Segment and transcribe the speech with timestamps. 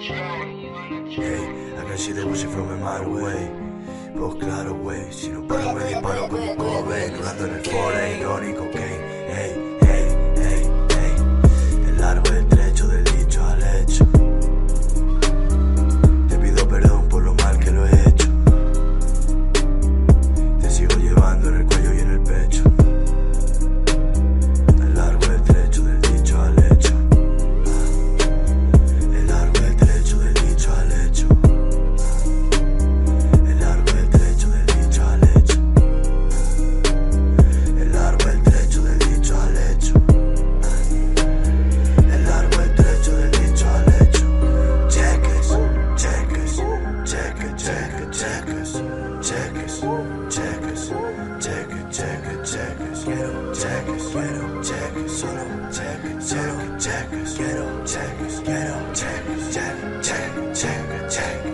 [0.00, 3.50] Hey, I got shit that wishing from a mile away.
[4.14, 8.62] Pues claro, wey, si no paro me disparo como Cobain, Rando en el fore, irónico,
[8.62, 9.67] okay, hey.
[54.10, 60.54] Get up, checkers, get up, checkers, get up, checkers, ghetto checkers, ghetto checkers, check, check,
[60.54, 61.47] check, check.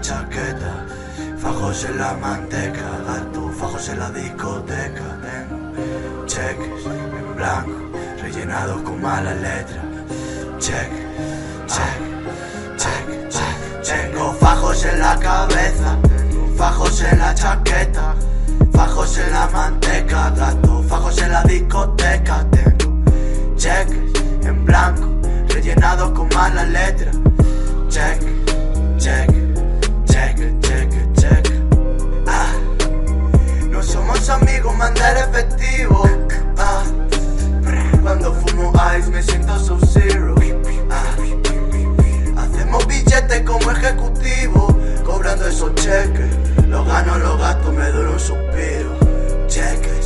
[0.00, 0.86] chaqueta,
[1.38, 5.18] fajos en la manteca, gato, fajos en la discoteca.
[5.22, 9.84] Tengo cheques en blanco, rellenados con malas letras.
[10.58, 10.90] Check,
[11.66, 11.98] check,
[12.76, 13.82] check, check.
[13.82, 15.98] Tengo fajos en la cabeza,
[16.56, 18.14] fajos en la chaqueta,
[18.72, 20.79] fajos en la manteca, gato.
[45.50, 46.30] esos cheques.
[46.68, 48.96] Los gano, los gasto, me duro un suspiro.
[49.48, 49.99] Cheque.